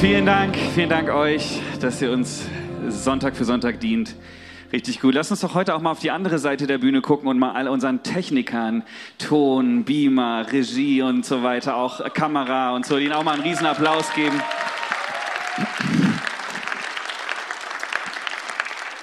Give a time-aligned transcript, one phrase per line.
[0.00, 2.46] Vielen Dank, vielen Dank euch, dass ihr uns
[2.88, 4.16] Sonntag für Sonntag dient.
[4.72, 5.12] Richtig gut.
[5.12, 7.52] Lass uns doch heute auch mal auf die andere Seite der Bühne gucken und mal
[7.52, 8.82] all unseren Technikern,
[9.18, 13.66] Ton, Beamer, Regie und so weiter, auch Kamera und so, denen auch mal einen riesen
[13.66, 14.40] Applaus geben.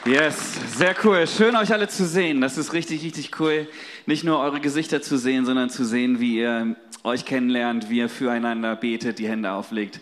[0.03, 1.27] Yes, sehr cool.
[1.27, 2.41] Schön euch alle zu sehen.
[2.41, 3.67] Das ist richtig, richtig cool.
[4.07, 8.09] Nicht nur eure Gesichter zu sehen, sondern zu sehen, wie ihr euch kennenlernt, wie ihr
[8.09, 9.99] füreinander betet, die Hände auflegt.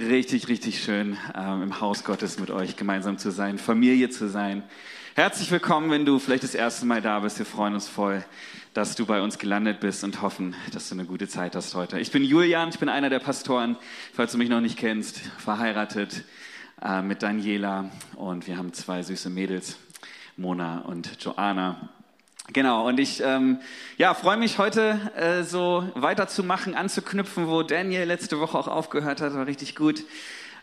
[0.00, 4.62] Richtig, richtig schön, ähm, im Haus Gottes mit euch gemeinsam zu sein, Familie zu sein.
[5.16, 7.40] Herzlich willkommen, wenn du vielleicht das erste Mal da bist.
[7.40, 8.24] Wir freuen uns voll,
[8.74, 11.98] dass du bei uns gelandet bist und hoffen, dass du eine gute Zeit hast heute.
[11.98, 13.76] Ich bin Julian, ich bin einer der Pastoren,
[14.12, 16.22] falls du mich noch nicht kennst, verheiratet
[16.80, 19.78] äh, mit Daniela und wir haben zwei süße Mädels,
[20.36, 21.88] Mona und Joanna.
[22.54, 23.60] Genau, und ich ähm,
[23.98, 29.34] ja, freue mich heute äh, so weiterzumachen, anzuknüpfen, wo Daniel letzte Woche auch aufgehört hat,
[29.34, 30.04] war richtig gut.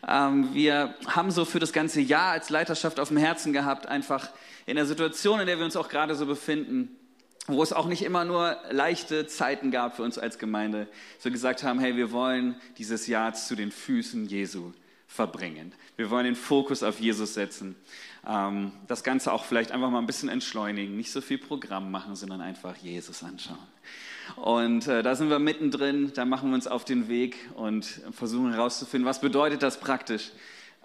[0.08, 4.30] Ähm, wir haben so für das ganze Jahr als Leiterschaft auf dem Herzen gehabt, einfach
[4.66, 6.89] in der Situation, in der wir uns auch gerade so befinden,
[7.45, 10.88] wo es auch nicht immer nur leichte Zeiten gab für uns als Gemeinde,
[11.20, 14.73] so gesagt haben, hey, wir wollen dieses Jahr zu den Füßen Jesu
[15.08, 15.73] verbringen.
[15.95, 17.75] Wir wollen den Fokus auf Jesus setzen.
[18.28, 22.16] Ähm, das Ganze auch vielleicht einfach mal ein bisschen entschleunigen, nicht so viel Programm machen,
[22.16, 23.58] sondern einfach Jesus anschauen.
[24.36, 28.52] Und äh, da sind wir mittendrin, da machen wir uns auf den Weg und versuchen
[28.53, 30.31] herauszufinden, was bedeutet das praktisch,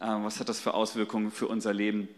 [0.01, 2.09] äh, was hat das für Auswirkungen für unser Leben.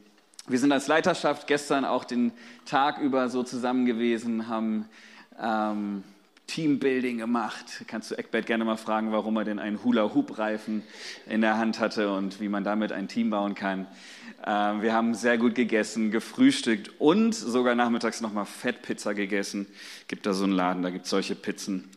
[0.48, 2.32] Wir sind als Leiterschaft gestern auch den
[2.64, 4.88] Tag über so zusammen gewesen, haben
[5.40, 6.02] ähm,
[6.52, 7.84] Teambuilding gemacht.
[7.86, 10.82] Kannst du Eckbert gerne mal fragen, warum er denn einen Hula-Hoop-Reifen
[11.26, 13.86] in der Hand hatte und wie man damit ein Team bauen kann.
[14.46, 19.66] Ähm, wir haben sehr gut gegessen, gefrühstückt und sogar nachmittags nochmal Fettpizza gegessen.
[20.08, 21.88] Gibt da so einen Laden, da gibt es solche Pizzen.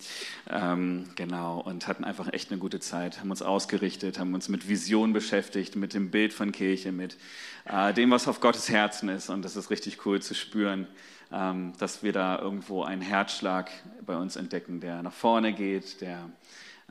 [0.49, 4.69] Ähm, genau, und hatten einfach echt eine gute Zeit, haben uns ausgerichtet, haben uns mit
[4.69, 7.17] Vision beschäftigt, mit dem Bild von Kirche, mit
[7.65, 9.29] äh, dem, was auf Gottes Herzen ist.
[9.29, 10.87] Und das ist richtig cool zu spüren,
[11.29, 13.71] dass wir da irgendwo einen Herzschlag
[14.05, 16.29] bei uns entdecken, der nach vorne geht, der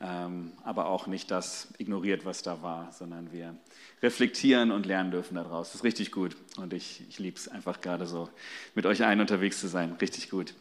[0.01, 3.55] ähm, aber auch nicht das ignoriert, was da war, sondern wir
[4.01, 5.69] reflektieren und lernen dürfen daraus.
[5.69, 8.29] Das ist richtig gut und ich, ich liebe es einfach gerade so,
[8.73, 9.95] mit euch allen unterwegs zu sein.
[10.01, 10.53] Richtig gut.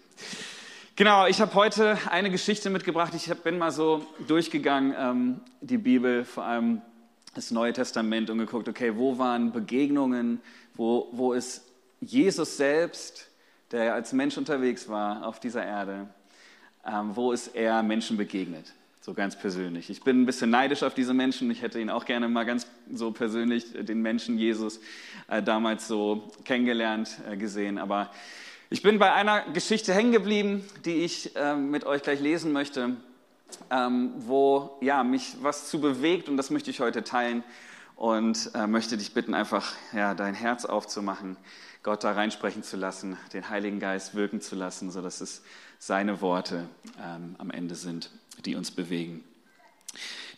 [0.95, 3.13] Genau, ich habe heute eine Geschichte mitgebracht.
[3.17, 6.81] Ich bin mal so durchgegangen, ähm, die Bibel, vor allem
[7.35, 10.41] das Neue Testament und geguckt, okay, wo waren Begegnungen,
[10.75, 11.65] wo, wo ist
[12.01, 13.29] Jesus selbst,
[13.75, 16.07] der als Mensch unterwegs war auf dieser Erde,
[16.87, 18.73] ähm, wo ist er Menschen begegnet?
[19.01, 19.91] so ganz persönlich.
[19.91, 21.51] Ich bin ein bisschen neidisch auf diese Menschen.
[21.51, 24.81] Ich hätte ihn auch gerne mal ganz so persönlich, äh, den Menschen Jesus,
[25.29, 27.77] äh, damals so kennengelernt, äh, gesehen.
[27.77, 28.11] Aber
[28.71, 32.97] ich bin bei einer Geschichte hängen geblieben, die ich äh, mit euch gleich lesen möchte,
[33.71, 37.45] ähm, wo ja, mich was zu bewegt und das möchte ich heute teilen
[37.97, 41.37] und möchte dich bitten, einfach ja, dein Herz aufzumachen,
[41.85, 45.43] Gott da reinsprechen zu lassen, den Heiligen Geist wirken zu lassen, sodass es
[45.79, 46.69] seine Worte
[47.01, 48.11] ähm, am Ende sind
[48.45, 49.25] die uns bewegen.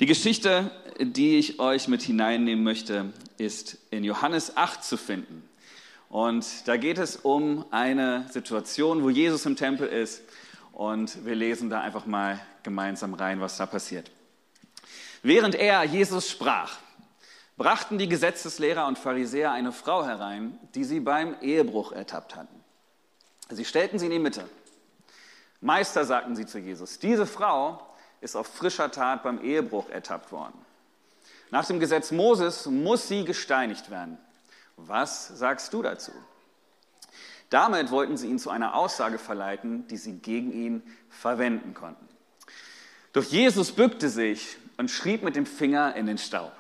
[0.00, 0.70] Die Geschichte,
[1.00, 5.48] die ich euch mit hineinnehmen möchte, ist in Johannes 8 zu finden.
[6.08, 10.22] Und da geht es um eine Situation, wo Jesus im Tempel ist.
[10.72, 14.10] Und wir lesen da einfach mal gemeinsam rein, was da passiert.
[15.22, 16.78] Während er, Jesus, sprach,
[17.56, 22.62] brachten die Gesetzeslehrer und Pharisäer eine Frau herein, die sie beim Ehebruch ertappt hatten.
[23.48, 24.48] Sie stellten sie in die Mitte.
[25.60, 27.82] Meister, sagten sie zu Jesus, diese Frau
[28.20, 30.54] ist auf frischer Tat beim Ehebruch ertappt worden.
[31.50, 34.18] Nach dem Gesetz Moses muss sie gesteinigt werden.
[34.76, 36.12] Was sagst du dazu?
[37.48, 42.06] Damit wollten sie ihn zu einer Aussage verleiten, die sie gegen ihn verwenden konnten.
[43.12, 46.52] Doch Jesus bückte sich und schrieb mit dem Finger in den Staub.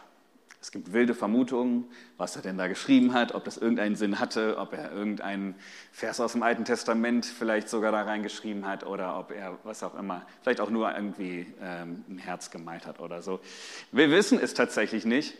[0.66, 1.84] Es gibt wilde Vermutungen,
[2.16, 5.54] was er denn da geschrieben hat, ob das irgendeinen Sinn hatte, ob er irgendeinen
[5.92, 9.94] Vers aus dem Alten Testament vielleicht sogar da reingeschrieben hat oder ob er, was auch
[9.94, 13.38] immer, vielleicht auch nur irgendwie ähm, ein Herz gemalt hat oder so.
[13.92, 15.38] Wir wissen es tatsächlich nicht.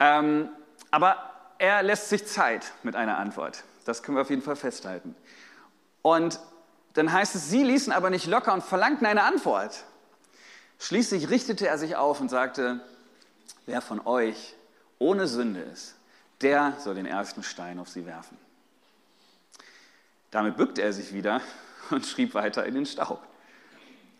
[0.00, 0.48] Ähm,
[0.90, 1.16] aber
[1.58, 3.62] er lässt sich Zeit mit einer Antwort.
[3.84, 5.14] Das können wir auf jeden Fall festhalten.
[6.02, 6.40] Und
[6.94, 9.84] dann heißt es, sie ließen aber nicht locker und verlangten eine Antwort.
[10.80, 12.80] Schließlich richtete er sich auf und sagte,
[13.66, 14.54] wer von euch
[14.98, 15.94] ohne Sünde ist,
[16.40, 18.38] der soll den ersten Stein auf sie werfen.
[20.30, 21.40] Damit bückte er sich wieder
[21.90, 23.22] und schrieb weiter in den Staub.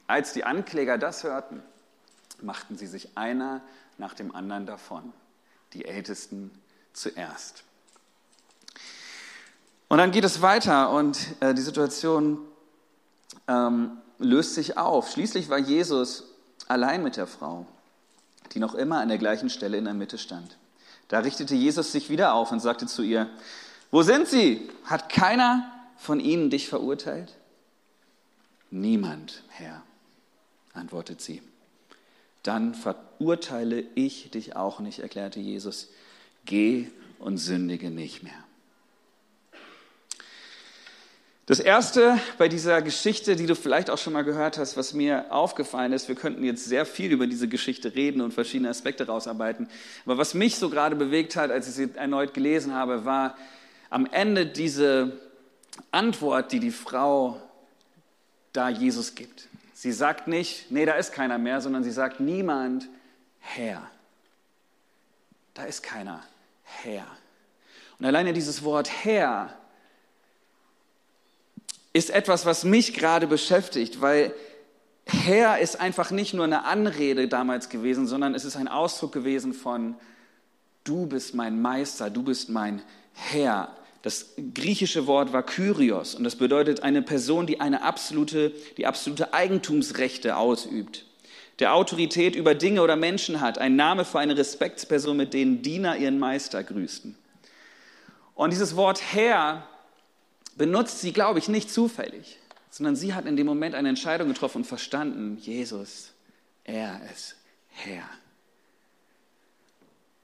[0.07, 1.63] Als die Ankläger das hörten,
[2.41, 3.61] machten sie sich einer
[3.99, 5.13] nach dem anderen davon,
[5.73, 6.51] die Ältesten
[6.93, 7.65] zuerst.
[9.89, 12.39] Und dann geht es weiter und äh, die Situation
[13.47, 15.11] ähm, löst sich auf.
[15.11, 16.25] Schließlich war Jesus
[16.67, 17.67] allein mit der Frau.
[18.55, 20.57] Die noch immer an der gleichen Stelle in der Mitte stand.
[21.09, 23.29] Da richtete Jesus sich wieder auf und sagte zu ihr,
[23.91, 24.69] wo sind sie?
[24.85, 27.35] Hat keiner von ihnen dich verurteilt?
[28.71, 29.83] Niemand, Herr,
[30.75, 31.43] antwortet sie.
[32.43, 35.89] Dann verurteile ich dich auch nicht, erklärte Jesus.
[36.45, 36.89] Geh
[37.19, 38.46] und sündige nicht mehr.
[41.47, 45.27] Das erste bei dieser Geschichte, die du vielleicht auch schon mal gehört hast, was mir
[45.31, 49.69] aufgefallen ist, wir könnten jetzt sehr viel über diese Geschichte reden und verschiedene Aspekte rausarbeiten.
[50.05, 53.37] Aber was mich so gerade bewegt hat, als ich sie erneut gelesen habe, war
[53.91, 55.21] am Ende diese
[55.93, 57.41] Antwort, die die Frau
[58.53, 59.47] da Jesus gibt.
[59.73, 62.89] Sie sagt nicht, nee, da ist keiner mehr, sondern sie sagt, niemand
[63.39, 63.89] Herr.
[65.55, 66.25] Da ist keiner
[66.65, 67.07] Herr.
[68.01, 69.57] Und alleine dieses Wort Herr
[71.97, 74.35] ist etwas, was mich gerade beschäftigt, weil
[75.07, 79.55] Herr ist einfach nicht nur eine Anrede damals gewesen, sondern es ist ein Ausdruck gewesen
[79.55, 79.95] von,
[80.85, 82.83] du bist mein Meister, du bist mein
[83.15, 83.75] Herr.
[84.03, 89.33] Das griechische Wort war Kyrios und das bedeutet eine Person, die eine absolute, die absolute
[89.33, 91.07] Eigentumsrechte ausübt,
[91.61, 95.97] der Autorität über Dinge oder Menschen hat, ein Name für eine Respektsperson, mit denen Diener
[95.97, 97.17] ihren Meister grüßten.
[98.35, 99.67] Und dieses Wort Herr
[100.56, 102.38] benutzt sie, glaube ich, nicht zufällig,
[102.70, 106.12] sondern sie hat in dem Moment eine Entscheidung getroffen und verstanden, Jesus,
[106.64, 107.37] er ist
[107.69, 108.08] Herr.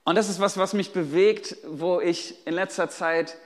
[0.04, 3.36] Und das ist was, was mich bewegt, wo ich in letzter Zeit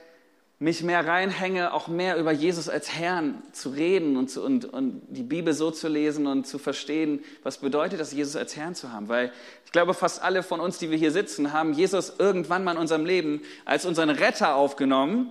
[0.58, 5.02] mich mehr reinhänge, auch mehr über Jesus als Herrn zu reden und, zu, und, und
[5.08, 8.90] die Bibel so zu lesen und zu verstehen, was bedeutet das, Jesus als Herrn zu
[8.90, 9.08] haben.
[9.08, 9.32] Weil
[9.66, 12.78] ich glaube, fast alle von uns, die wir hier sitzen, haben Jesus irgendwann mal in
[12.78, 15.30] unserem Leben als unseren Retter aufgenommen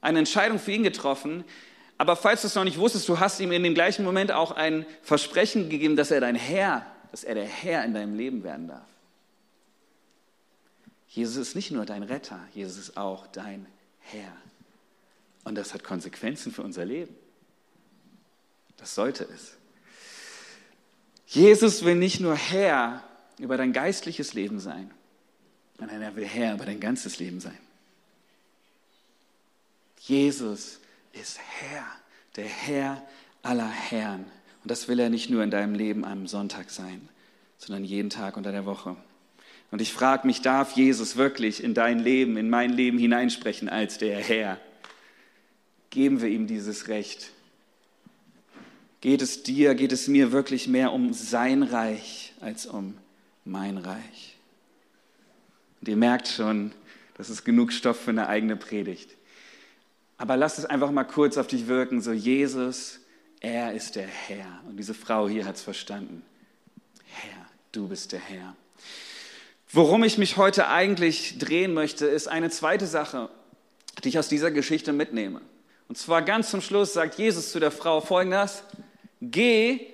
[0.00, 1.44] eine Entscheidung für ihn getroffen.
[1.96, 4.52] Aber falls du es noch nicht wusstest, du hast ihm in dem gleichen Moment auch
[4.52, 8.68] ein Versprechen gegeben, dass er dein Herr, dass er der Herr in deinem Leben werden
[8.68, 8.86] darf.
[11.08, 13.66] Jesus ist nicht nur dein Retter, Jesus ist auch dein
[14.00, 14.32] Herr.
[15.44, 17.14] Und das hat Konsequenzen für unser Leben.
[18.76, 19.56] Das sollte es.
[21.26, 23.02] Jesus will nicht nur Herr
[23.38, 24.90] über dein geistliches Leben sein,
[25.78, 27.58] sondern er will Herr über dein ganzes Leben sein.
[30.08, 30.80] Jesus
[31.12, 31.84] ist Herr,
[32.36, 33.02] der Herr
[33.42, 34.24] aller Herren.
[34.62, 37.06] Und das will er nicht nur in deinem Leben am Sonntag sein,
[37.58, 38.96] sondern jeden Tag unter der Woche.
[39.70, 43.98] Und ich frage mich, darf Jesus wirklich in dein Leben, in mein Leben hineinsprechen als
[43.98, 44.58] der Herr?
[45.90, 47.30] Geben wir ihm dieses Recht?
[49.02, 52.96] Geht es dir, geht es mir wirklich mehr um sein Reich als um
[53.44, 54.38] mein Reich?
[55.82, 56.72] Und ihr merkt schon,
[57.14, 59.17] das ist genug Stoff für eine eigene Predigt.
[60.18, 63.00] Aber lass es einfach mal kurz auf dich wirken, so Jesus,
[63.40, 64.60] er ist der Herr.
[64.68, 66.22] Und diese Frau hier hat es verstanden.
[67.04, 68.54] Herr, du bist der Herr.
[69.70, 73.28] Worum ich mich heute eigentlich drehen möchte, ist eine zweite Sache,
[74.02, 75.40] die ich aus dieser Geschichte mitnehme.
[75.88, 78.64] Und zwar ganz zum Schluss sagt Jesus zu der Frau folgendes,
[79.20, 79.86] geh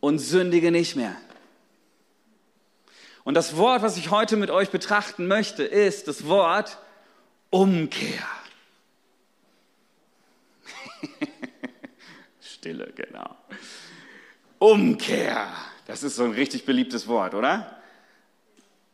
[0.00, 1.16] und sündige nicht mehr.
[3.24, 6.78] Und das Wort, was ich heute mit euch betrachten möchte, ist das Wort
[7.50, 8.24] Umkehr.
[12.40, 13.36] Stille, genau.
[14.58, 15.48] Umkehr.
[15.86, 17.76] Das ist so ein richtig beliebtes Wort, oder?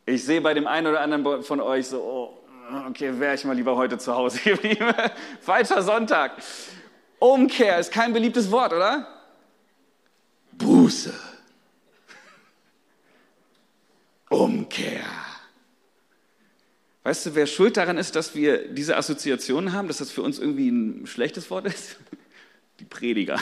[0.05, 3.55] Ich sehe bei dem einen oder anderen von euch so, oh, okay, wäre ich mal
[3.55, 4.93] lieber heute zu Hause geblieben.
[5.41, 6.33] Falscher Sonntag.
[7.19, 9.07] Umkehr ist kein beliebtes Wort, oder?
[10.53, 11.13] Buße.
[14.29, 15.28] Umkehr.
[17.03, 20.37] Weißt du, wer schuld daran ist, dass wir diese Assoziationen haben, dass das für uns
[20.37, 21.97] irgendwie ein schlechtes Wort ist?
[22.79, 23.39] Die Prediger.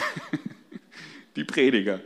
[1.36, 2.00] Die Prediger.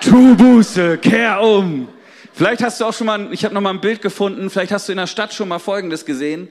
[0.00, 1.88] Tu Buße, kehr um.
[2.32, 4.88] Vielleicht hast du auch schon mal, ich habe noch mal ein Bild gefunden, vielleicht hast
[4.88, 6.48] du in der Stadt schon mal Folgendes gesehen.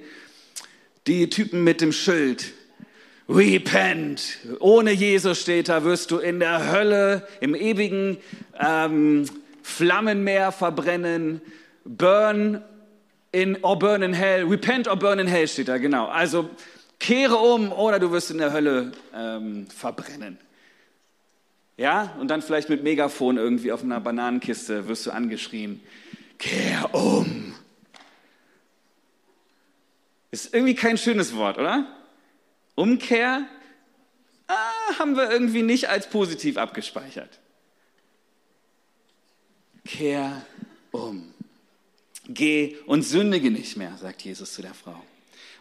[1.07, 2.53] Die Typen mit dem Schild.
[3.29, 4.37] Repent.
[4.59, 8.17] Ohne Jesus steht da, wirst du in der Hölle, im ewigen
[8.59, 9.25] ähm,
[9.63, 11.41] Flammenmeer verbrennen.
[11.87, 12.63] Burn
[13.31, 16.07] in or burn in hell, repent or burn in hell steht da, genau.
[16.07, 16.49] Also
[16.99, 20.37] kehre um oder du wirst in der Hölle ähm, verbrennen.
[21.77, 25.81] Ja, und dann vielleicht mit Megafon irgendwie auf einer Bananenkiste wirst du angeschrien,
[26.39, 27.53] kehr um.
[30.31, 31.87] Ist irgendwie kein schönes Wort, oder?
[32.75, 33.45] Umkehr
[34.47, 37.39] ah, haben wir irgendwie nicht als positiv abgespeichert.
[39.85, 40.45] Kehr
[40.91, 41.33] um.
[42.27, 45.01] Geh und sündige nicht mehr, sagt Jesus zu der Frau.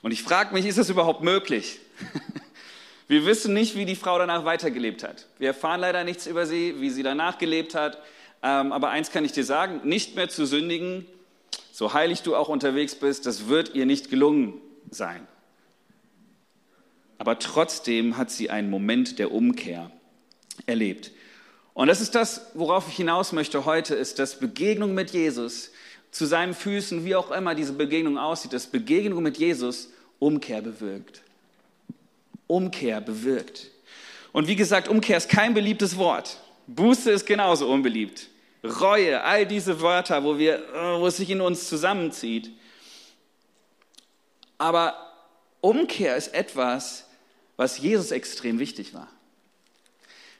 [0.02, 1.78] Und ich frage mich, ist das überhaupt möglich?
[3.08, 5.28] Wir wissen nicht, wie die Frau danach weitergelebt hat.
[5.38, 7.98] Wir erfahren leider nichts über sie, wie sie danach gelebt hat.
[8.42, 11.06] Ähm, aber eins kann ich dir sagen, nicht mehr zu sündigen,
[11.70, 15.26] so heilig du auch unterwegs bist, das wird ihr nicht gelungen sein.
[17.18, 19.92] Aber trotzdem hat sie einen Moment der Umkehr
[20.66, 21.12] erlebt.
[21.74, 25.70] Und das ist das, worauf ich hinaus möchte heute, ist, dass Begegnung mit Jesus
[26.10, 31.22] zu seinen Füßen, wie auch immer diese Begegnung aussieht, dass Begegnung mit Jesus Umkehr bewirkt.
[32.46, 33.70] Umkehr bewirkt.
[34.32, 36.38] Und wie gesagt, Umkehr ist kein beliebtes Wort.
[36.66, 38.28] Buße ist genauso unbeliebt.
[38.64, 42.50] Reue, all diese Wörter, wo, wir, äh, wo es sich in uns zusammenzieht.
[44.58, 44.94] Aber
[45.60, 47.06] Umkehr ist etwas,
[47.56, 49.08] was Jesus extrem wichtig war.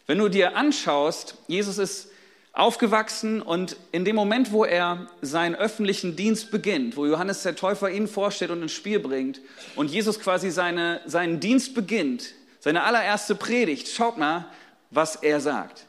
[0.06, 2.08] Wenn du dir anschaust, Jesus ist
[2.56, 7.90] aufgewachsen und in dem Moment, wo er seinen öffentlichen Dienst beginnt, wo Johannes der Täufer
[7.90, 9.42] ihn vorstellt und ins Spiel bringt
[9.76, 14.46] und Jesus quasi seine, seinen Dienst beginnt, seine allererste Predigt, schaut mal,
[14.90, 15.84] was er sagt.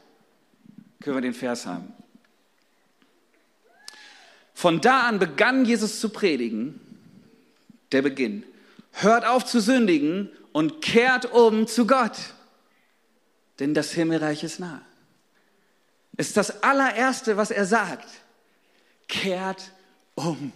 [1.00, 1.90] Können wir den Vers haben?
[4.52, 6.78] Von da an begann Jesus zu predigen,
[7.92, 8.44] der Beginn.
[8.92, 12.18] Hört auf zu sündigen und kehrt um zu Gott,
[13.58, 14.82] denn das Himmelreich ist nah
[16.18, 18.08] ist das allererste, was er sagt.
[19.06, 19.72] Kehrt
[20.14, 20.52] um.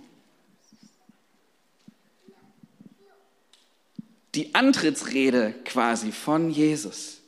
[4.35, 7.19] Die Antrittsrede quasi von Jesus.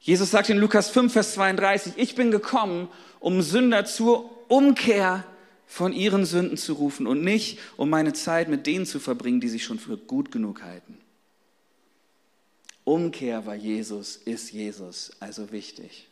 [0.00, 2.88] Jesus sagt in Lukas 5, Vers 32, ich bin gekommen,
[3.20, 5.24] um Sünder zur Umkehr
[5.66, 9.48] von ihren Sünden zu rufen und nicht, um meine Zeit mit denen zu verbringen, die
[9.48, 10.98] sich schon für gut genug halten.
[12.84, 16.08] Umkehr war Jesus, ist Jesus, also wichtig.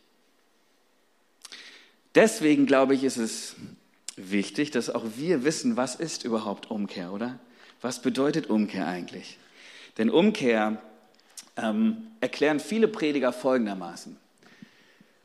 [2.15, 3.55] Deswegen glaube ich, ist es
[4.15, 7.39] wichtig, dass auch wir wissen, was ist überhaupt Umkehr, oder?
[7.81, 9.37] Was bedeutet Umkehr eigentlich?
[9.97, 10.81] Denn Umkehr
[11.57, 14.17] ähm, erklären viele Prediger folgendermaßen.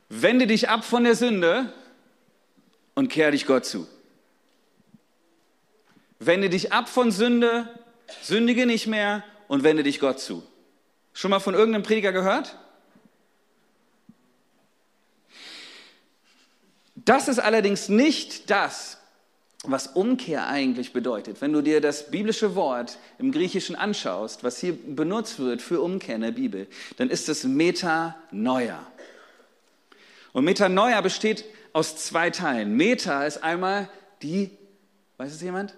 [0.09, 1.73] Wende dich ab von der Sünde
[2.95, 3.87] und kehr dich Gott zu.
[6.19, 7.69] Wende dich ab von Sünde,
[8.21, 10.43] sündige nicht mehr und wende dich Gott zu.
[11.13, 12.57] Schon mal von irgendeinem Prediger gehört?
[17.05, 18.97] Das ist allerdings nicht das,
[19.63, 21.41] was Umkehr eigentlich bedeutet.
[21.41, 26.15] Wenn du dir das biblische Wort im Griechischen anschaust, was hier benutzt wird für Umkehr
[26.15, 28.85] in der Bibel, dann ist es Metanoia.
[30.33, 32.75] Und Metanoia besteht aus zwei Teilen.
[32.75, 33.89] Meta ist einmal
[34.23, 34.49] die,
[35.17, 35.75] weiß es jemand?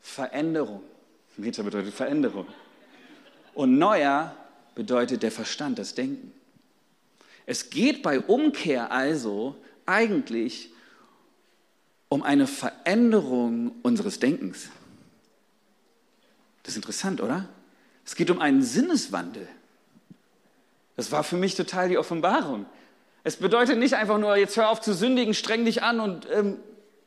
[0.00, 0.82] Veränderung.
[1.36, 2.46] Meta bedeutet Veränderung.
[3.54, 4.34] Und Neuer
[4.74, 6.32] bedeutet der Verstand, das Denken.
[7.50, 10.70] Es geht bei Umkehr also eigentlich
[12.08, 14.68] um eine Veränderung unseres Denkens.
[16.62, 17.48] Das ist interessant, oder?
[18.06, 19.48] Es geht um einen Sinneswandel.
[20.94, 22.66] Das war für mich total die Offenbarung.
[23.24, 26.56] Es bedeutet nicht einfach nur, jetzt hör auf zu sündigen, streng dich an und ähm,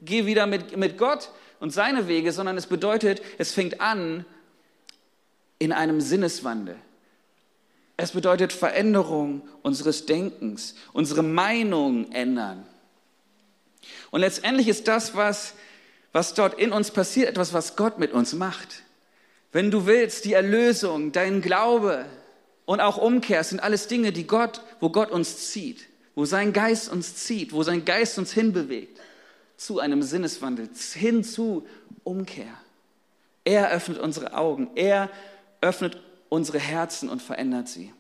[0.01, 1.31] geh wieder mit, mit Gott
[1.61, 4.25] und seine Wege, sondern es bedeutet, es fängt an
[5.57, 6.75] in einem Sinneswandel.
[8.03, 12.65] Es bedeutet Veränderung unseres Denkens, unsere Meinung ändern.
[14.11, 15.53] Und letztendlich ist das, was,
[16.11, 18.83] was dort in uns passiert, etwas, was Gott mit uns macht.
[19.53, 22.05] Wenn du willst, die Erlösung, dein Glaube
[22.65, 26.91] und auch Umkehr sind alles Dinge, die Gott, wo Gott uns zieht, wo sein Geist
[26.91, 28.99] uns zieht, wo sein Geist uns hinbewegt
[29.55, 31.65] zu einem Sinneswandel, hin zu
[32.03, 32.51] Umkehr.
[33.45, 35.09] Er öffnet unsere Augen, er
[35.61, 36.01] öffnet
[36.33, 37.93] unsere Herzen und verändert sie.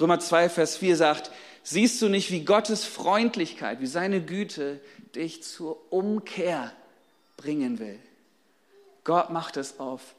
[0.00, 1.30] Römer 2, Vers 4 sagt,
[1.62, 4.80] Siehst du nicht, wie Gottes Freundlichkeit, wie seine Güte
[5.14, 6.72] dich zur Umkehr
[7.36, 8.00] bringen will?
[9.04, 10.14] Gott macht es auf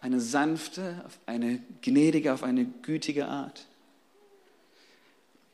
[0.00, 3.66] eine sanfte, auf eine gnädige, auf eine gütige Art.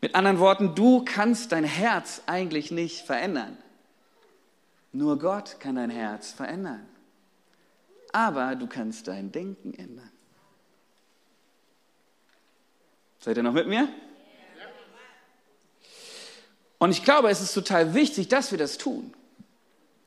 [0.01, 3.57] Mit anderen Worten, du kannst dein Herz eigentlich nicht verändern.
[4.93, 6.87] Nur Gott kann dein Herz verändern.
[8.13, 10.11] Aber du kannst dein Denken ändern.
[13.19, 13.89] Seid ihr noch mit mir?
[16.79, 19.15] Und ich glaube, es ist total wichtig, dass wir das tun.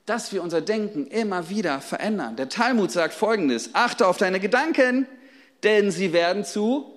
[0.06, 2.36] Dass wir unser Denken immer wieder verändern.
[2.36, 5.08] Der Talmud sagt folgendes: Achte auf deine Gedanken,
[5.64, 6.94] denn sie werden zu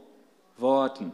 [0.57, 1.13] Worten.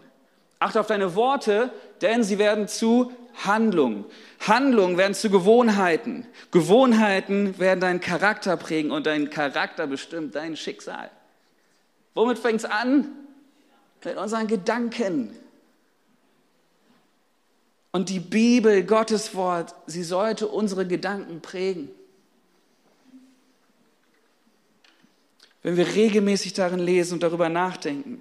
[0.58, 1.70] Achte auf deine Worte,
[2.00, 4.04] denn sie werden zu Handlungen.
[4.40, 6.26] Handlungen werden zu Gewohnheiten.
[6.50, 11.10] Gewohnheiten werden deinen Charakter prägen und dein Charakter bestimmt dein Schicksal.
[12.14, 13.08] Womit fängt es an?
[14.04, 15.36] Mit unseren Gedanken.
[17.90, 21.90] Und die Bibel, Gottes Wort, sie sollte unsere Gedanken prägen.
[25.62, 28.20] Wenn wir regelmäßig darin lesen und darüber nachdenken,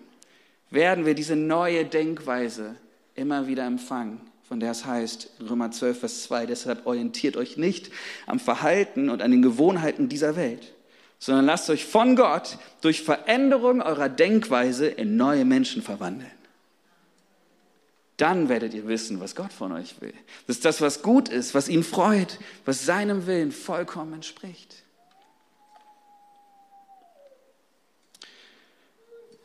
[0.70, 2.76] werden wir diese neue Denkweise
[3.16, 7.92] immer wieder empfangen, von der es heißt, Römer 12, Vers 2, deshalb orientiert euch nicht
[8.26, 10.74] am Verhalten und an den Gewohnheiten dieser Welt,
[11.20, 16.32] sondern lasst euch von Gott durch Veränderung eurer Denkweise in neue Menschen verwandeln.
[18.18, 20.14] Dann werdet ihr wissen, was Gott von euch will.
[20.46, 24.84] Das ist das, was gut ist, was ihn freut, was seinem Willen vollkommen entspricht.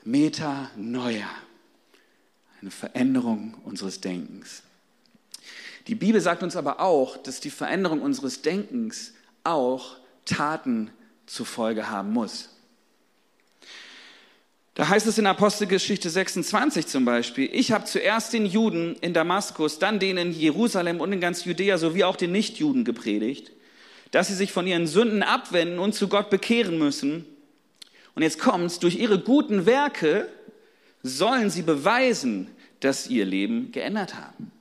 [0.05, 1.29] Metanoia,
[2.61, 4.63] eine Veränderung unseres Denkens.
[5.89, 10.91] Die Bibel sagt uns aber auch, dass die Veränderung unseres Denkens auch Taten
[11.27, 12.51] zur Folge haben muss.
[14.75, 19.79] Da heißt es in Apostelgeschichte 26 zum Beispiel, ich habe zuerst den Juden in Damaskus,
[19.79, 23.51] dann denen in Jerusalem und in ganz Judäa sowie auch den Nichtjuden gepredigt,
[24.11, 27.25] dass sie sich von ihren Sünden abwenden und zu Gott bekehren müssen.
[28.15, 30.29] Und jetzt kommt's, durch ihre guten Werke
[31.03, 32.49] sollen sie beweisen,
[32.81, 34.53] dass sie ihr Leben geändert haben.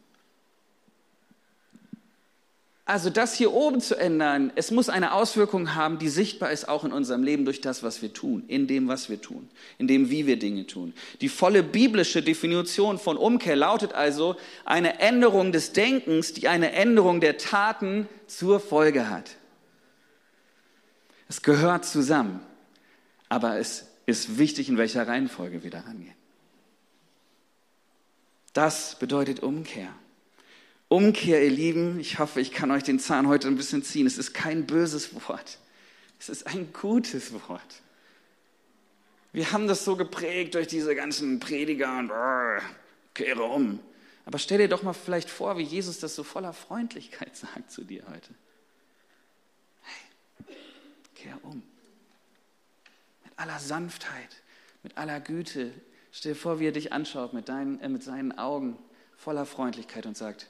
[2.87, 6.85] Also das hier oben zu ändern, es muss eine Auswirkung haben, die sichtbar ist auch
[6.85, 10.09] in unserem Leben durch das, was wir tun, in dem, was wir tun, in dem,
[10.09, 10.93] wie wir Dinge tun.
[11.19, 17.19] Die volle biblische Definition von Umkehr lautet also eine Änderung des Denkens, die eine Änderung
[17.19, 19.31] der Taten zur Folge hat.
[21.27, 22.39] Es gehört zusammen,
[23.27, 26.15] aber es ist wichtig, in welcher Reihenfolge wir da rangehen.
[28.53, 29.89] Das bedeutet Umkehr.
[30.89, 34.07] Umkehr, ihr Lieben, ich hoffe, ich kann euch den Zahn heute ein bisschen ziehen.
[34.07, 35.59] Es ist kein böses Wort.
[36.19, 37.81] Es ist ein gutes Wort.
[39.33, 42.61] Wir haben das so geprägt durch diese ganzen Prediger und oh,
[43.13, 43.79] kehre um.
[44.25, 47.83] Aber stell dir doch mal vielleicht vor, wie Jesus das so voller Freundlichkeit sagt zu
[47.83, 48.33] dir heute.
[49.83, 50.55] Hey,
[51.15, 51.61] kehr um.
[53.25, 54.41] Mit aller Sanftheit,
[54.83, 55.71] mit aller Güte.
[56.11, 58.77] Stell dir vor, wie er dich anschaut mit, deinen, äh, mit seinen Augen
[59.17, 60.47] voller Freundlichkeit und sagt,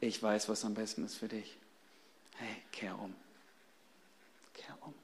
[0.00, 1.56] ich weiß, was am besten ist für dich.
[2.36, 3.14] Hey, kehr um.
[4.54, 4.94] Kehr um.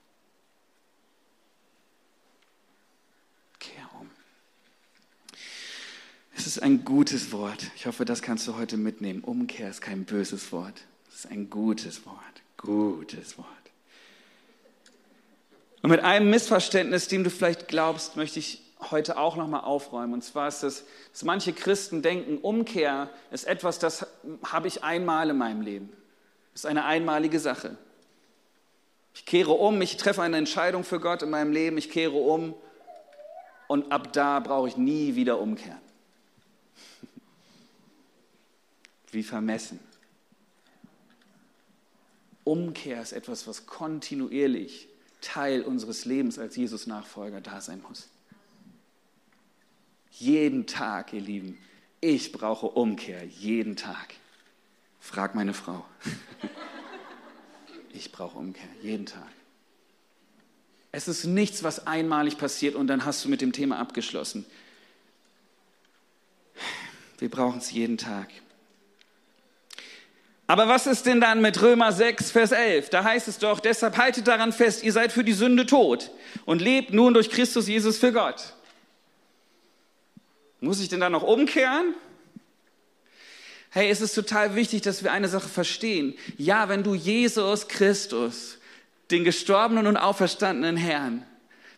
[3.58, 4.10] Kehr um.
[6.34, 7.70] Es ist ein gutes Wort.
[7.76, 9.22] Ich hoffe, das kannst du heute mitnehmen.
[9.22, 10.82] Umkehr ist kein böses Wort.
[11.08, 12.42] Es ist ein gutes Wort.
[12.56, 13.48] Gutes Wort.
[15.82, 20.14] Und mit einem Missverständnis, dem du vielleicht glaubst, möchte ich heute auch nochmal aufräumen.
[20.14, 24.06] Und zwar ist es, dass manche Christen denken, Umkehr ist etwas, das
[24.44, 25.92] habe ich einmal in meinem Leben.
[26.52, 27.76] Das ist eine einmalige Sache.
[29.14, 32.54] Ich kehre um, ich treffe eine Entscheidung für Gott in meinem Leben, ich kehre um
[33.66, 35.80] und ab da brauche ich nie wieder umkehren.
[39.10, 39.80] Wie vermessen.
[42.44, 44.88] Umkehr ist etwas, was kontinuierlich
[45.20, 48.08] Teil unseres Lebens als Jesus-Nachfolger da sein muss.
[50.18, 51.58] Jeden Tag, ihr Lieben.
[52.00, 54.14] Ich brauche Umkehr, jeden Tag.
[55.00, 55.84] Frag meine Frau.
[57.92, 59.30] Ich brauche Umkehr, jeden Tag.
[60.92, 64.44] Es ist nichts, was einmalig passiert und dann hast du mit dem Thema abgeschlossen.
[67.18, 68.28] Wir brauchen es jeden Tag.
[70.46, 72.90] Aber was ist denn dann mit Römer 6, Vers 11?
[72.90, 76.10] Da heißt es doch, deshalb haltet daran fest, ihr seid für die Sünde tot
[76.44, 78.55] und lebt nun durch Christus Jesus für Gott.
[80.60, 81.94] Muss ich denn da noch umkehren?
[83.70, 86.14] Hey, es ist total wichtig, dass wir eine Sache verstehen.
[86.38, 88.58] Ja, wenn du Jesus Christus,
[89.10, 91.26] den gestorbenen und auferstandenen Herrn,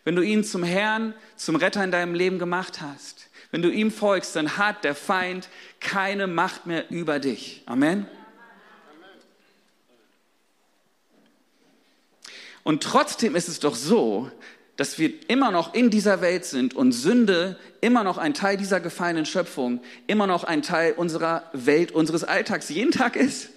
[0.05, 3.91] wenn du ihn zum Herrn, zum Retter in deinem Leben gemacht hast, wenn du ihm
[3.91, 7.63] folgst, dann hat der Feind keine Macht mehr über dich.
[7.65, 8.07] Amen.
[12.63, 14.31] Und trotzdem ist es doch so,
[14.79, 18.79] dass wir immer noch in dieser Welt sind und Sünde immer noch ein Teil dieser
[18.79, 23.49] gefallenen Schöpfung, immer noch ein Teil unserer Welt, unseres Alltags jeden Tag ist.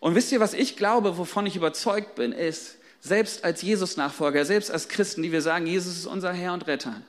[0.00, 4.72] Und wisst ihr, was ich glaube, wovon ich überzeugt bin, ist, selbst als Jesus-Nachfolger, selbst
[4.72, 7.00] als Christen, die wir sagen, Jesus ist unser Herr und Retter,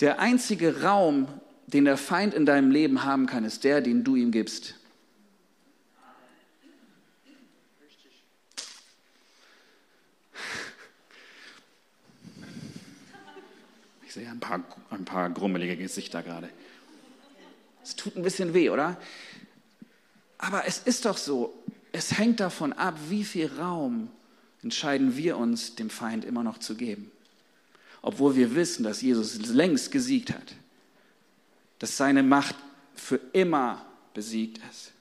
[0.00, 1.28] der einzige Raum,
[1.68, 4.74] den der Feind in deinem Leben haben kann, ist der, den du ihm gibst.
[14.12, 16.50] Ich sehe ein paar, ein paar grummelige Gesichter gerade.
[17.82, 19.00] Es tut ein bisschen weh, oder?
[20.36, 24.10] Aber es ist doch so, es hängt davon ab, wie viel Raum
[24.62, 27.10] entscheiden wir uns, dem Feind immer noch zu geben.
[28.02, 30.56] Obwohl wir wissen, dass Jesus längst gesiegt hat,
[31.78, 32.56] dass seine Macht
[32.94, 34.92] für immer besiegt ist.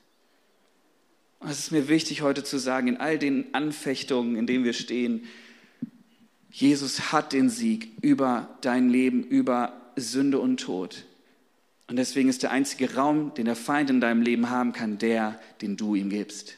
[1.39, 4.71] Und es ist mir wichtig heute zu sagen, in all den Anfechtungen, in denen wir
[4.71, 5.27] stehen,
[6.51, 11.05] Jesus hat den Sieg über dein Leben, über Sünde und Tod.
[11.87, 15.39] Und deswegen ist der einzige Raum, den der Feind in deinem Leben haben kann, der,
[15.61, 16.55] den du ihm gibst.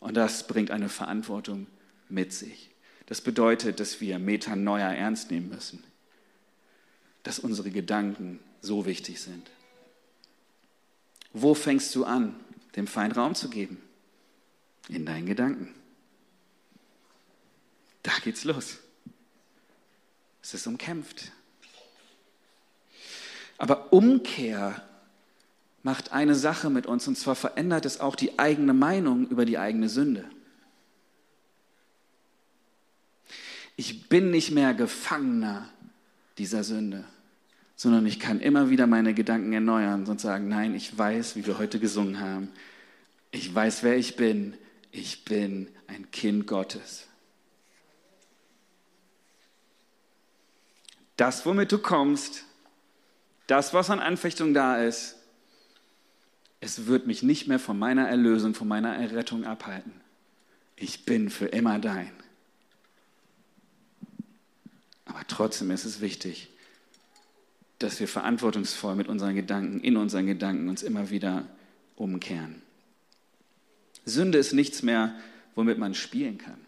[0.00, 1.68] Und das bringt eine Verantwortung
[2.08, 2.70] mit sich.
[3.06, 5.82] Das bedeutet, dass wir Metanoia ernst nehmen müssen.
[7.22, 9.50] Dass unsere Gedanken so wichtig sind.
[11.32, 12.34] Wo fängst du an,
[12.74, 13.78] dem Feind Raum zu geben?
[14.88, 15.72] In deinen Gedanken.
[18.02, 18.81] Da geht's los.
[20.42, 21.30] Es ist umkämpft.
[23.58, 24.82] Aber Umkehr
[25.84, 29.58] macht eine Sache mit uns, und zwar verändert es auch die eigene Meinung über die
[29.58, 30.24] eigene Sünde.
[33.76, 35.68] Ich bin nicht mehr Gefangener
[36.38, 37.04] dieser Sünde,
[37.74, 41.58] sondern ich kann immer wieder meine Gedanken erneuern und sagen, nein, ich weiß, wie wir
[41.58, 42.48] heute gesungen haben,
[43.30, 44.54] ich weiß, wer ich bin,
[44.90, 47.06] ich bin ein Kind Gottes.
[51.16, 52.44] Das, womit du kommst,
[53.46, 55.16] das, was an Anfechtung da ist,
[56.60, 59.92] es wird mich nicht mehr von meiner Erlösung, von meiner Errettung abhalten.
[60.76, 62.12] Ich bin für immer dein.
[65.04, 66.48] Aber trotzdem ist es wichtig,
[67.80, 71.46] dass wir verantwortungsvoll mit unseren Gedanken, in unseren Gedanken uns immer wieder
[71.96, 72.62] umkehren.
[74.04, 75.14] Sünde ist nichts mehr,
[75.54, 76.61] womit man spielen kann.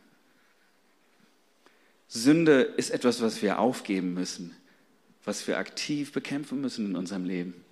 [2.15, 4.55] Sünde ist etwas, was wir aufgeben müssen,
[5.25, 7.65] was wir aktiv bekämpfen müssen in unserem Leben.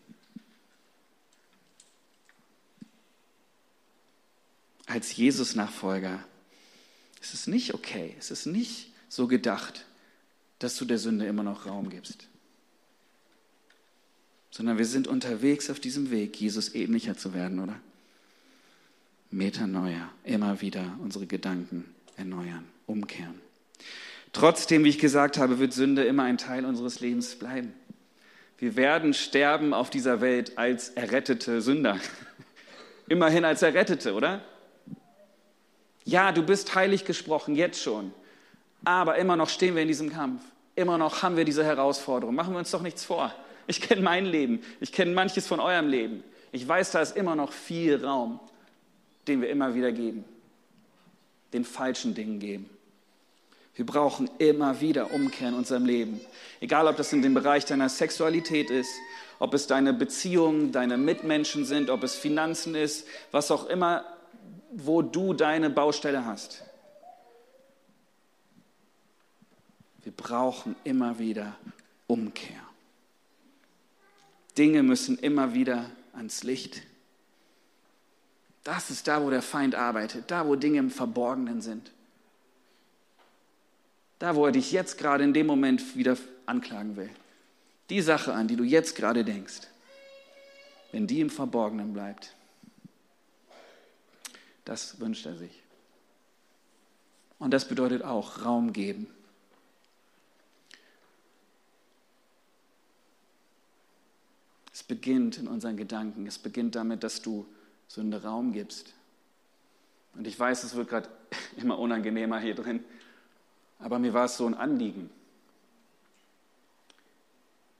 [4.86, 6.24] Als Jesus-Nachfolger
[7.20, 9.86] ist es nicht okay, es ist nicht so gedacht,
[10.58, 12.26] dass du der Sünde immer noch Raum gibst,
[14.50, 17.80] sondern wir sind unterwegs auf diesem Weg, Jesus ähnlicher zu werden, oder?
[19.30, 23.40] Metanoia, immer wieder unsere Gedanken erneuern, umkehren.
[24.32, 27.74] Trotzdem, wie ich gesagt habe, wird Sünde immer ein Teil unseres Lebens bleiben.
[28.58, 31.98] Wir werden sterben auf dieser Welt als errettete Sünder.
[33.08, 34.40] Immerhin als Errettete, oder?
[36.04, 38.12] Ja, du bist heilig gesprochen, jetzt schon.
[38.84, 40.42] Aber immer noch stehen wir in diesem Kampf.
[40.74, 42.34] Immer noch haben wir diese Herausforderung.
[42.34, 43.34] Machen wir uns doch nichts vor.
[43.66, 44.62] Ich kenne mein Leben.
[44.80, 46.24] Ich kenne manches von eurem Leben.
[46.50, 48.40] Ich weiß, da ist immer noch viel Raum,
[49.28, 50.24] den wir immer wieder geben.
[51.52, 52.68] Den falschen Dingen geben.
[53.74, 56.20] Wir brauchen immer wieder Umkehr in unserem Leben.
[56.60, 58.92] Egal, ob das in dem Bereich deiner Sexualität ist,
[59.38, 64.04] ob es deine Beziehungen, deine Mitmenschen sind, ob es Finanzen ist, was auch immer,
[64.72, 66.62] wo du deine Baustelle hast.
[70.02, 71.56] Wir brauchen immer wieder
[72.06, 72.60] Umkehr.
[74.58, 76.82] Dinge müssen immer wieder ans Licht.
[78.64, 81.90] Das ist da, wo der Feind arbeitet, da, wo Dinge im Verborgenen sind.
[84.22, 87.10] Da, wo er dich jetzt gerade in dem Moment wieder anklagen will.
[87.90, 89.62] Die Sache, an die du jetzt gerade denkst,
[90.92, 92.32] wenn die im Verborgenen bleibt,
[94.64, 95.60] das wünscht er sich.
[97.40, 99.08] Und das bedeutet auch Raum geben.
[104.72, 106.28] Es beginnt in unseren Gedanken.
[106.28, 107.44] Es beginnt damit, dass du
[107.88, 108.94] Sünde Raum gibst.
[110.14, 111.08] Und ich weiß, es wird gerade
[111.56, 112.84] immer unangenehmer hier drin.
[113.82, 115.10] Aber mir war es so ein Anliegen,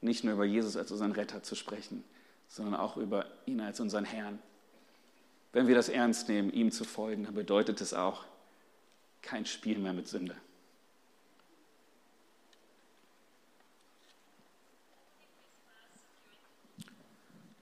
[0.01, 2.05] nicht nur über Jesus als unseren Retter zu sprechen,
[2.49, 4.41] sondern auch über ihn als unseren Herrn.
[5.53, 8.25] Wenn wir das ernst nehmen, ihm zu folgen, dann bedeutet es auch
[9.23, 10.35] kein Spiel mehr mit Sünde.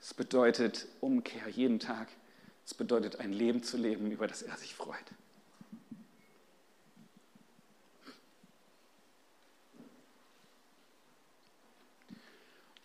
[0.00, 2.08] Es bedeutet Umkehr jeden Tag.
[2.64, 4.96] Es bedeutet ein Leben zu leben, über das er sich freut.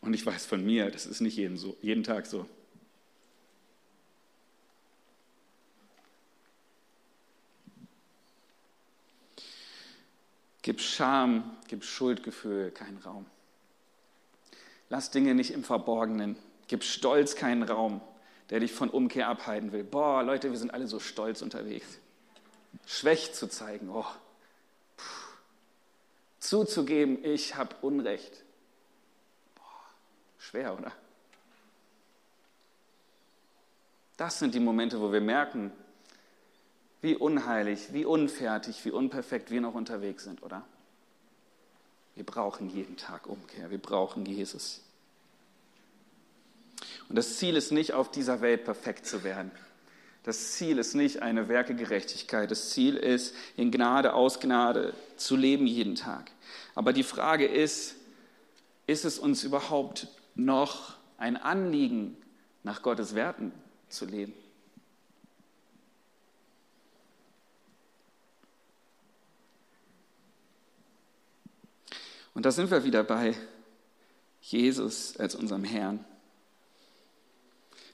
[0.06, 2.48] Und ich weiß von mir, das ist nicht jeden, so, jeden Tag so.
[10.62, 13.26] Gib Scham, gib Schuldgefühl keinen Raum.
[14.90, 16.36] Lass Dinge nicht im Verborgenen.
[16.68, 18.02] Gib Stolz keinen Raum,
[18.52, 19.84] der dich von Umkehr abhalten will.
[19.84, 22.00] Boah, Leute, wir sind alle so stolz unterwegs.
[22.86, 24.06] Schwäch zu zeigen, oh.
[24.98, 25.04] Puh.
[26.40, 28.45] Zuzugeben, ich habe Unrecht.
[30.50, 30.92] Schwer, oder?
[34.18, 35.72] Das sind die Momente, wo wir merken,
[37.02, 40.64] wie unheilig, wie unfertig, wie unperfekt wir noch unterwegs sind, oder?
[42.14, 44.82] Wir brauchen jeden Tag Umkehr, wir brauchen Jesus.
[47.10, 49.52] Und das Ziel ist nicht, auf dieser Welt perfekt zu werden.
[50.24, 52.50] Das Ziel ist nicht eine Werkegerechtigkeit.
[52.50, 56.32] Das Ziel ist, in Gnade aus Gnade zu leben jeden Tag.
[56.74, 57.96] Aber die Frage ist,
[58.88, 62.18] ist es uns überhaupt noch ein Anliegen,
[62.64, 63.52] nach Gottes Werten
[63.90, 64.34] zu leben?
[72.34, 73.34] Und da sind wir wieder bei
[74.42, 76.04] Jesus als unserem Herrn.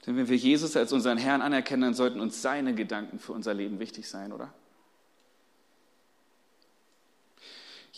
[0.06, 3.54] Denn wenn wir Jesus als unseren Herrn anerkennen, dann sollten uns seine Gedanken für unser
[3.54, 4.52] Leben wichtig sein, oder?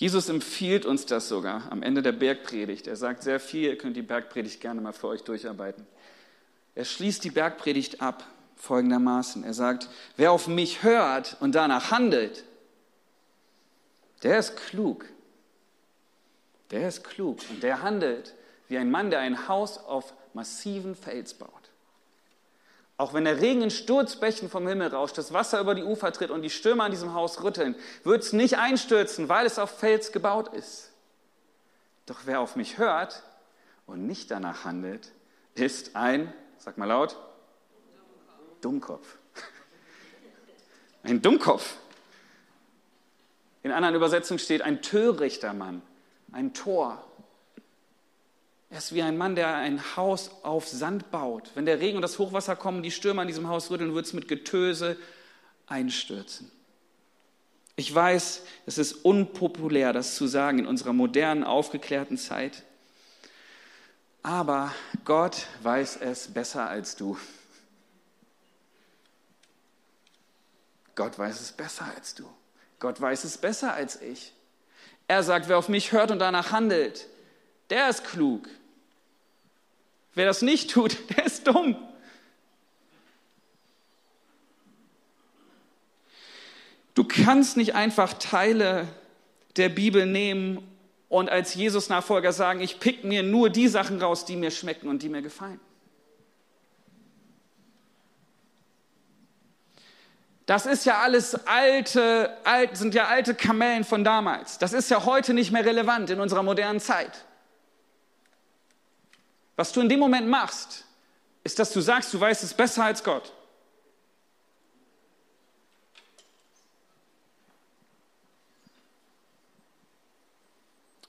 [0.03, 2.87] Jesus empfiehlt uns das sogar am Ende der Bergpredigt.
[2.87, 5.87] Er sagt sehr viel, ihr könnt die Bergpredigt gerne mal für euch durcharbeiten.
[6.75, 9.45] Er schließt die Bergpredigt ab folgendermaßen.
[9.45, 9.87] Er sagt,
[10.17, 12.43] wer auf mich hört und danach handelt,
[14.23, 15.05] der ist klug.
[16.71, 18.35] Der ist klug und der handelt
[18.67, 21.62] wie ein Mann, der ein Haus auf massiven Fels baut.
[22.97, 26.29] Auch wenn der Regen in Sturzbächen vom Himmel rauscht, das Wasser über die Ufer tritt
[26.29, 30.11] und die Stürme an diesem Haus rütteln, wird es nicht einstürzen, weil es auf Fels
[30.11, 30.91] gebaut ist.
[32.05, 33.23] Doch wer auf mich hört
[33.87, 35.11] und nicht danach handelt,
[35.55, 37.17] ist ein, sag mal laut,
[38.61, 39.17] Dummkopf.
[41.03, 41.77] Ein Dummkopf.
[43.61, 45.81] In anderen Übersetzungen steht ein törichter Mann
[46.33, 47.03] ein Tor.
[48.73, 51.51] Er ist wie ein Mann, der ein Haus auf Sand baut.
[51.53, 54.13] Wenn der Regen und das Hochwasser kommen, die Stürme an diesem Haus rütteln, wird es
[54.13, 54.97] mit Getöse
[55.67, 56.51] einstürzen.
[57.75, 62.63] Ich weiß, es ist unpopulär, das zu sagen in unserer modernen, aufgeklärten Zeit.
[64.23, 64.73] Aber
[65.05, 67.15] Gott weiß es besser als du.
[70.95, 72.27] Gott weiß es besser als du.
[72.79, 74.33] Gott weiß es besser als ich.
[75.07, 77.07] Er sagt, wer auf mich hört und danach handelt,
[77.69, 78.49] der ist klug.
[80.15, 81.75] Wer das nicht tut, der ist dumm.
[86.93, 88.87] Du kannst nicht einfach Teile
[89.55, 90.67] der Bibel nehmen
[91.09, 95.01] und als Jesus-Nachfolger sagen, ich pick mir nur die Sachen raus, die mir schmecken und
[95.01, 95.59] die mir gefallen.
[100.45, 104.57] Das ist ja alles alte, alt, sind ja alte Kamellen von damals.
[104.57, 107.25] Das ist ja heute nicht mehr relevant in unserer modernen Zeit.
[109.55, 110.85] Was du in dem Moment machst,
[111.43, 113.31] ist, dass du sagst, du weißt es besser als Gott.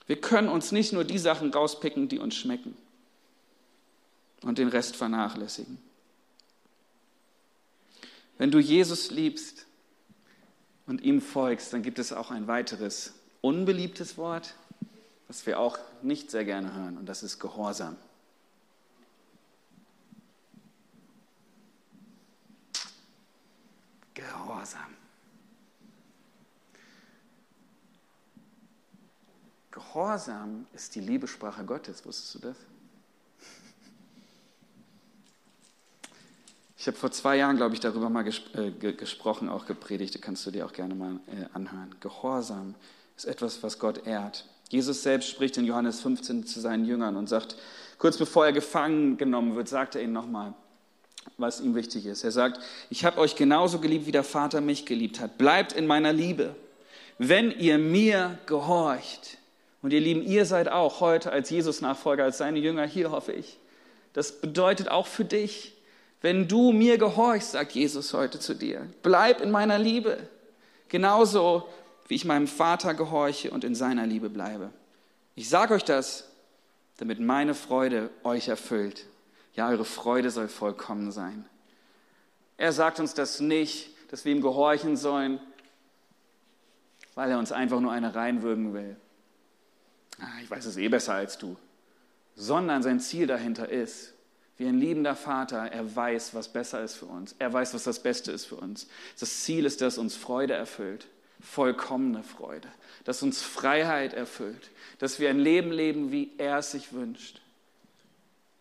[0.06, 2.76] Wir können uns nicht nur die Sachen rauspicken, die uns schmecken
[4.42, 5.78] und den Rest vernachlässigen.
[8.36, 9.64] Wenn du Jesus liebst
[10.86, 14.54] und ihm folgst, dann gibt es auch ein weiteres unbeliebtes Wort,
[15.28, 17.96] das wir auch nicht sehr gerne hören, und das ist Gehorsam.
[24.64, 24.96] Gehorsam.
[29.70, 32.56] Gehorsam ist die Liebesprache Gottes, wusstest du das?
[36.78, 40.46] Ich habe vor zwei Jahren, glaube ich, darüber mal ges äh, gesprochen, auch gepredigt, kannst
[40.46, 41.94] du dir auch gerne mal äh, anhören.
[42.00, 42.74] Gehorsam
[43.18, 44.48] ist etwas, was Gott ehrt.
[44.70, 47.56] Jesus selbst spricht in Johannes 15 zu seinen Jüngern und sagt,
[47.98, 50.54] kurz bevor er gefangen genommen wird, sagt er ihnen nochmal,
[51.36, 52.24] was ihm wichtig ist.
[52.24, 52.60] Er sagt,
[52.90, 55.38] ich habe euch genauso geliebt, wie der Vater mich geliebt hat.
[55.38, 56.54] Bleibt in meiner Liebe.
[57.18, 59.38] Wenn ihr mir gehorcht,
[59.84, 63.58] und ihr Lieben, ihr seid auch heute als Jesus-Nachfolger, als seine Jünger hier, hoffe ich.
[64.14, 65.74] Das bedeutet auch für dich,
[66.22, 70.16] wenn du mir gehorchst, sagt Jesus heute zu dir, bleib in meiner Liebe,
[70.88, 71.68] genauso
[72.08, 74.70] wie ich meinem Vater gehorche und in seiner Liebe bleibe.
[75.34, 76.30] Ich sage euch das,
[76.96, 79.04] damit meine Freude euch erfüllt.
[79.54, 81.44] Ja, eure Freude soll vollkommen sein.
[82.56, 85.40] Er sagt uns das nicht, dass wir ihm gehorchen sollen,
[87.14, 88.96] weil er uns einfach nur eine reinwürgen will.
[90.20, 91.56] Ah, ich weiß es eh besser als du.
[92.36, 94.12] Sondern sein Ziel dahinter ist,
[94.56, 97.34] wie ein liebender Vater, er weiß, was besser ist für uns.
[97.38, 98.86] Er weiß, was das Beste ist für uns.
[99.18, 101.08] Das Ziel ist, dass uns Freude erfüllt,
[101.40, 102.68] vollkommene Freude,
[103.04, 107.40] dass uns Freiheit erfüllt, dass wir ein Leben leben, wie er es sich wünscht,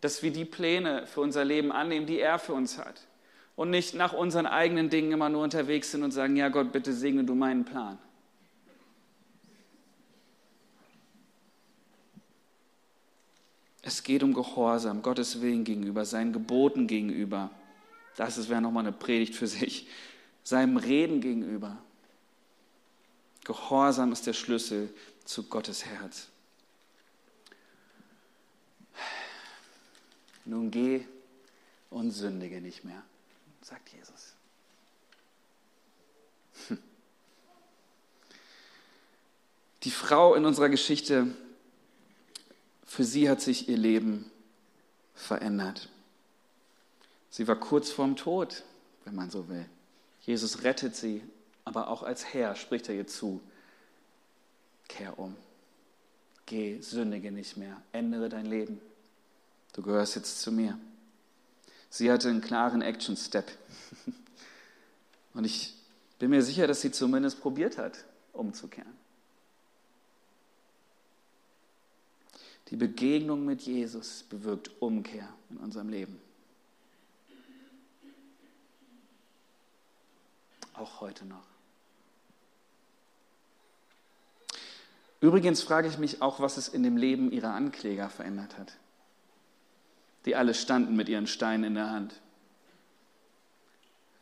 [0.04, 3.06] dass wir die Pläne für unser Leben annehmen, die er für uns hat
[3.56, 6.92] und nicht nach unseren eigenen Dingen immer nur unterwegs sind und sagen, ja Gott, bitte
[6.92, 7.98] segne du meinen Plan.
[13.80, 17.48] Es geht um Gehorsam, Gottes Willen gegenüber, seinen Geboten gegenüber.
[18.16, 19.88] Das wäre nochmal eine Predigt für sich.
[20.42, 21.78] Seinem Reden gegenüber.
[23.44, 24.92] Gehorsam ist der Schlüssel
[25.24, 26.28] zu Gottes Herz.
[30.44, 31.06] Nun geh
[31.90, 33.02] und sündige nicht mehr,
[33.62, 34.34] sagt Jesus.
[36.68, 36.78] Hm.
[39.82, 41.34] Die Frau in unserer Geschichte
[42.94, 44.30] Für sie hat sich ihr Leben
[45.16, 45.88] verändert.
[47.28, 48.62] Sie war kurz vorm Tod,
[49.04, 49.66] wenn man so will.
[50.20, 51.20] Jesus rettet sie,
[51.64, 53.40] aber auch als Herr spricht er ihr zu.
[54.86, 55.34] Kehr um.
[56.46, 57.82] Geh, sündige nicht mehr.
[57.90, 58.80] Ändere dein Leben.
[59.74, 60.78] Du gehörst jetzt zu mir.
[61.90, 63.50] Sie hatte einen klaren Action-Step.
[65.34, 65.74] Und ich
[66.18, 68.92] bin mir sicher, dass sie zumindest probiert hat, umzukehren.
[72.68, 76.20] Die Begegnung mit Jesus bewirkt Umkehr in unserem Leben.
[80.72, 81.44] Auch heute noch.
[85.20, 88.76] Übrigens frage ich mich auch, was es in dem Leben ihrer Ankläger verändert hat,
[90.24, 92.20] die alle standen mit ihren Steinen in der Hand.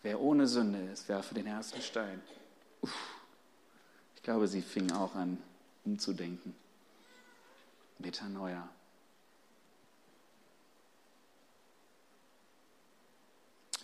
[0.03, 2.21] Wer ohne Sünde ist, werfe den ersten Stein.
[2.81, 2.93] Uff.
[4.17, 5.39] Ich glaube, sie fing auch an,
[5.85, 6.55] umzudenken.
[7.99, 8.69] Metanoia.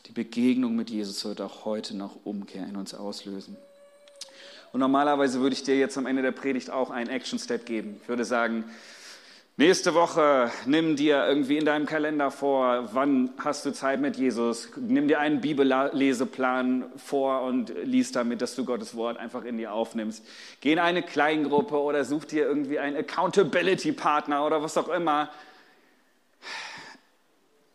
[0.06, 3.56] Die Begegnung mit Jesus wird auch heute noch Umkehr in uns auslösen.
[4.72, 8.00] Und normalerweise würde ich dir jetzt am Ende der Predigt auch einen Action-Step geben.
[8.02, 8.64] Ich würde sagen,
[9.60, 14.68] Nächste Woche nimm dir irgendwie in deinem Kalender vor, wann hast du Zeit mit Jesus.
[14.76, 19.72] Nimm dir einen Bibelleseplan vor und lies damit, dass du Gottes Wort einfach in dir
[19.72, 20.24] aufnimmst.
[20.60, 25.28] Geh in eine Kleingruppe oder such dir irgendwie einen Accountability-Partner oder was auch immer.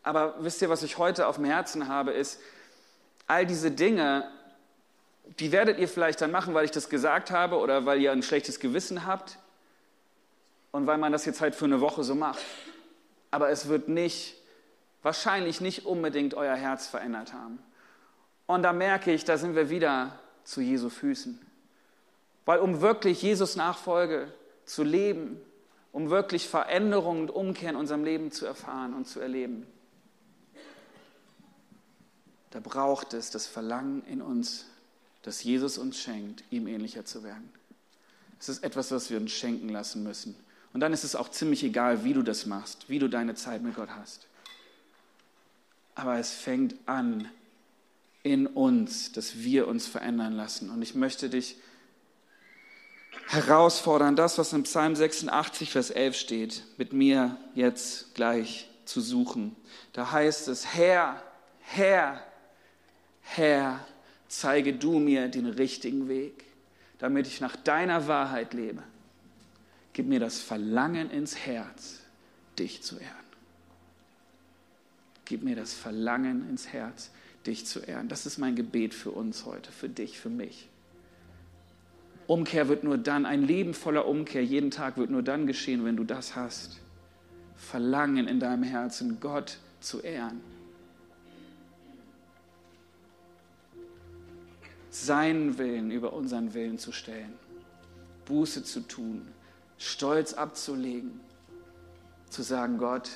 [0.02, 2.40] Aber wisst ihr, was ich heute auf dem Herzen habe, ist,
[3.26, 4.26] all diese Dinge,
[5.38, 8.22] die werdet ihr vielleicht dann machen, weil ich das gesagt habe oder weil ihr ein
[8.22, 9.36] schlechtes Gewissen habt
[10.74, 12.42] und weil man das jetzt halt für eine Woche so macht.
[13.30, 14.34] Aber es wird nicht,
[15.04, 17.60] wahrscheinlich nicht unbedingt euer Herz verändert haben.
[18.46, 21.40] Und da merke ich, da sind wir wieder zu Jesu Füßen.
[22.44, 24.34] Weil um wirklich Jesus Nachfolge
[24.64, 25.40] zu leben,
[25.92, 29.68] um wirklich Veränderung und Umkehr in unserem Leben zu erfahren und zu erleben,
[32.50, 34.66] da braucht es das Verlangen in uns,
[35.22, 37.52] das Jesus uns schenkt, ihm ähnlicher zu werden.
[38.40, 40.34] Es ist etwas, was wir uns schenken lassen müssen.
[40.74, 43.62] Und dann ist es auch ziemlich egal, wie du das machst, wie du deine Zeit
[43.62, 44.26] mit Gott hast.
[45.94, 47.30] Aber es fängt an
[48.24, 50.70] in uns, dass wir uns verändern lassen.
[50.70, 51.56] Und ich möchte dich
[53.28, 59.54] herausfordern, das, was im Psalm 86, Vers 11 steht, mit mir jetzt gleich zu suchen.
[59.92, 61.22] Da heißt es, Herr,
[61.60, 62.20] Herr,
[63.20, 63.78] Herr,
[64.26, 66.44] zeige du mir den richtigen Weg,
[66.98, 68.82] damit ich nach deiner Wahrheit lebe.
[69.94, 72.00] Gib mir das Verlangen ins Herz,
[72.58, 73.14] dich zu ehren.
[75.24, 77.10] Gib mir das Verlangen ins Herz,
[77.46, 78.08] dich zu ehren.
[78.08, 80.68] Das ist mein Gebet für uns heute, für dich, für mich.
[82.26, 85.96] Umkehr wird nur dann, ein Leben voller Umkehr jeden Tag wird nur dann geschehen, wenn
[85.96, 86.80] du das hast.
[87.54, 90.40] Verlangen in deinem Herzen, Gott zu ehren.
[94.90, 97.34] Seinen Willen über unseren Willen zu stellen.
[98.24, 99.28] Buße zu tun,
[99.78, 101.20] Stolz abzulegen,
[102.30, 103.10] zu sagen, Gott,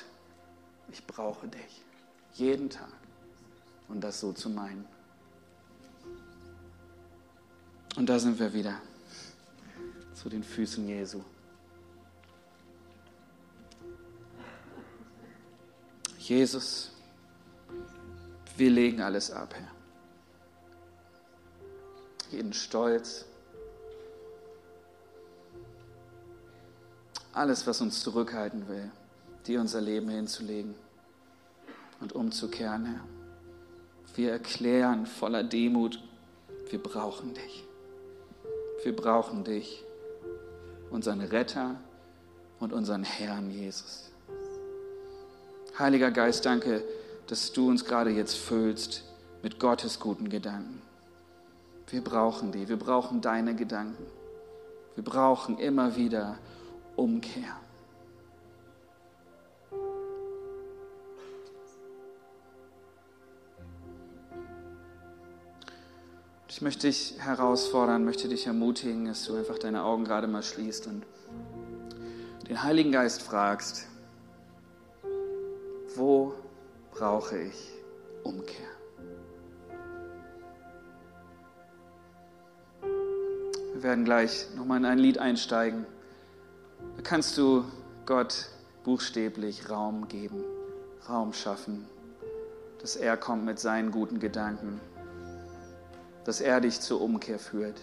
[0.91, 1.81] ich brauche dich
[2.33, 2.91] jeden Tag
[3.87, 4.85] und das so zu meinen.
[7.95, 8.79] Und da sind wir wieder
[10.13, 11.21] zu den Füßen Jesu.
[16.17, 16.91] Jesus,
[18.55, 19.71] wir legen alles ab, Herr.
[22.29, 23.25] Jeden Stolz,
[27.39, 28.91] alles, was uns zurückhalten will,
[29.47, 30.75] dir unser Leben hinzulegen
[32.01, 33.03] und umzukehren, Herr.
[34.15, 36.03] Wir erklären voller Demut,
[36.69, 37.63] wir brauchen dich.
[38.83, 39.85] Wir brauchen dich,
[40.91, 41.75] unseren Retter
[42.59, 44.11] und unseren Herrn Jesus.
[45.77, 46.83] Heiliger Geist, danke,
[47.27, 49.05] dass du uns gerade jetzt füllst
[49.43, 50.81] mit Gottes guten Gedanken.
[51.87, 54.05] Wir brauchen die, wir brauchen deine Gedanken.
[54.95, 56.37] Wir brauchen immer wieder
[56.99, 57.55] Umkehr.
[66.49, 70.87] Ich möchte dich herausfordern, möchte dich ermutigen, dass du einfach deine Augen gerade mal schließt
[70.87, 71.05] und
[72.49, 73.87] den Heiligen Geist fragst,
[75.95, 76.33] wo
[76.91, 77.71] brauche ich
[78.23, 78.67] Umkehr?
[83.71, 85.85] Wir werden gleich nochmal in ein Lied einsteigen.
[87.03, 87.63] Kannst du
[88.05, 88.49] Gott
[88.83, 90.43] buchstäblich Raum geben,
[91.07, 91.87] Raum schaffen,
[92.81, 94.79] dass er kommt mit seinen guten Gedanken,
[96.25, 97.79] dass er dich zur Umkehr führt.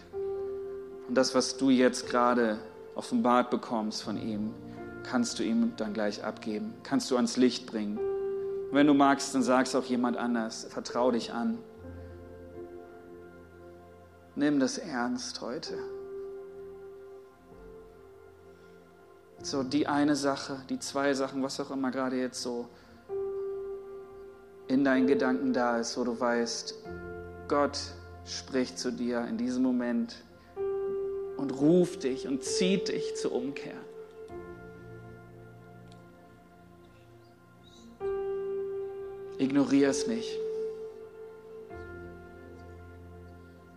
[1.08, 2.58] Und das, was du jetzt gerade
[2.94, 4.54] offenbart bekommst von ihm,
[5.02, 7.98] kannst du ihm dann gleich abgeben, kannst du ans Licht bringen.
[7.98, 11.58] Und wenn du magst, dann sagst auch jemand anders, vertrau dich an.
[14.34, 15.78] Nimm das ernst heute.
[19.46, 22.68] So die eine Sache, die zwei Sachen, was auch immer gerade jetzt so
[24.66, 26.74] in deinen Gedanken da ist, wo du weißt,
[27.46, 27.78] Gott
[28.24, 30.16] spricht zu dir in diesem Moment
[31.36, 33.76] und ruft dich und zieht dich zur Umkehr.
[39.38, 40.40] Ignoriere es nicht.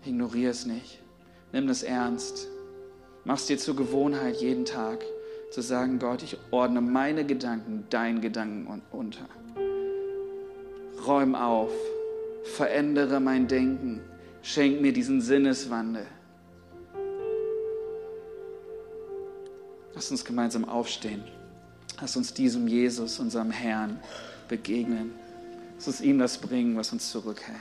[0.04, 1.00] Ignoriere es nicht.
[1.52, 2.48] Nimm das ernst.
[3.24, 5.06] Mach es dir zur Gewohnheit jeden Tag
[5.52, 9.26] zu sagen, Gott, ich ordne meine Gedanken deinen Gedanken unter.
[11.08, 11.72] Räum auf,
[12.44, 14.02] verändere mein Denken,
[14.42, 16.06] schenk mir diesen Sinneswandel.
[19.96, 21.24] Lass uns gemeinsam aufstehen.
[22.00, 24.00] Lass uns diesem Jesus, unserem Herrn,
[24.48, 25.14] begegnen.
[25.76, 27.58] Lass uns ihm das bringen, was uns zurückhält.